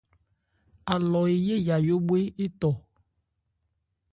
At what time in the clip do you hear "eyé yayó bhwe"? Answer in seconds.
1.33-2.19